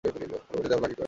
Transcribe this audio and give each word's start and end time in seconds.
পরবর্তী 0.03 0.25
ধাপ, 0.27 0.81
lucky 0.83 0.95
coin. 0.95 0.99